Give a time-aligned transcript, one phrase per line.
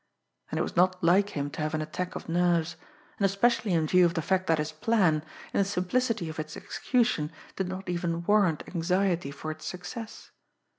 [0.49, 2.75] And it was not like him to have an attack of nerves
[3.19, 6.57] and especially in view of the fact that his plan, in the simplicity of its
[6.57, 10.31] execution did not even warrant anxiety for its success.